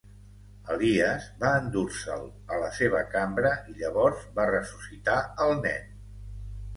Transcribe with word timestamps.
Elies 0.75 1.25
va 1.41 1.49
endur-se'l 1.57 2.23
a 2.55 2.61
la 2.63 2.69
seva 2.77 3.01
cambra 3.15 3.51
i 3.73 3.77
llavors 3.81 4.23
va 4.39 4.47
ressuscitar 4.53 5.19
el 5.47 5.55
nen. 5.67 5.93